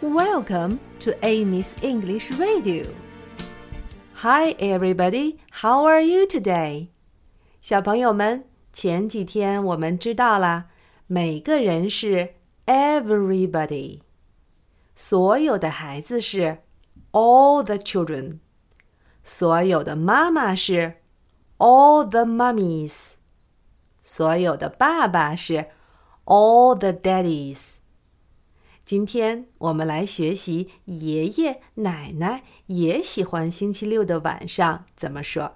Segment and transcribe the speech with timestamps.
[0.00, 2.84] Welcome to Amy's English Radio.
[4.14, 5.38] Hi, everybody.
[5.50, 6.88] How are you today?
[7.60, 10.66] 小朋友们，前几天我们知道啦，
[11.06, 12.34] 每个人是
[12.66, 14.00] everybody，
[14.94, 16.58] 所有的孩子是
[17.12, 18.38] all the children，
[19.24, 20.94] 所有的妈妈是
[21.58, 23.14] all the mummies，
[24.02, 25.66] 所有的爸爸是
[26.24, 27.78] all the daddies。
[28.83, 35.55] 今天我们来学习爷爷奶奶也喜欢星期六的晚上怎么说。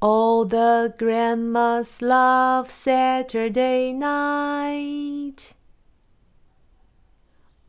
[0.00, 5.54] All the grandmas love Saturday night.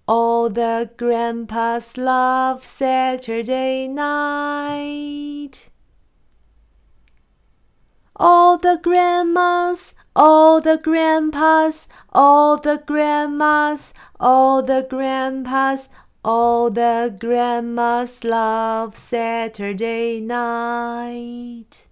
[0.07, 5.69] All the grandpas love Saturday night.
[8.15, 15.89] All the grandmas, all the grandpas, all the grandmas, all the grandpas,
[16.23, 21.88] all the grandmas love Saturday night.